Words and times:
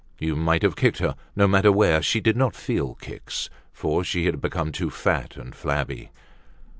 You 0.17 0.35
might 0.35 0.63
have 0.63 0.75
kicked 0.75 0.97
her, 0.97 1.15
no 1.35 1.47
matter 1.47 1.71
where, 1.71 2.01
she 2.01 2.21
did 2.21 2.35
not 2.35 2.55
feel 2.55 2.95
kicks 2.95 3.51
for 3.71 4.03
she 4.03 4.25
had 4.25 4.41
become 4.41 4.71
too 4.71 4.89
fat 4.89 5.37
and 5.37 5.53
flabby. 5.53 6.09